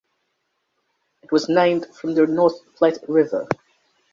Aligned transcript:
It 1.21 1.31
was 1.31 1.47
named 1.47 1.85
from 1.95 2.15
the 2.15 2.25
North 2.25 2.55
Platte 2.75 3.03
River. 3.07 3.47